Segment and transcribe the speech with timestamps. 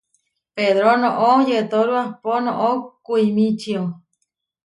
[0.55, 2.69] Pedró noʼó yetóru ahpó noʼó
[3.05, 3.81] kuimičio.